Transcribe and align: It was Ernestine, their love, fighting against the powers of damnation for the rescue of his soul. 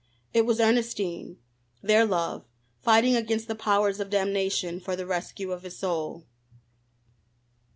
It 0.33 0.47
was 0.47 0.59
Ernestine, 0.59 1.37
their 1.83 2.05
love, 2.05 2.43
fighting 2.81 3.15
against 3.15 3.47
the 3.47 3.53
powers 3.53 3.99
of 3.99 4.09
damnation 4.09 4.79
for 4.79 4.95
the 4.95 5.05
rescue 5.05 5.51
of 5.51 5.61
his 5.61 5.77
soul. 5.77 6.25